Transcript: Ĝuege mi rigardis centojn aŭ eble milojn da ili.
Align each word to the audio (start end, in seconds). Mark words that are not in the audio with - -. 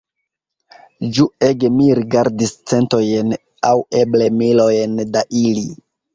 Ĝuege 1.17 1.69
mi 1.73 1.89
rigardis 1.99 2.55
centojn 2.73 3.37
aŭ 3.71 3.75
eble 4.01 4.33
milojn 4.41 4.99
da 5.15 5.25
ili. 5.45 5.65